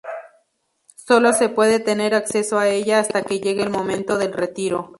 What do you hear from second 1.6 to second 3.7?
tener acceso a ella hasta que llegue el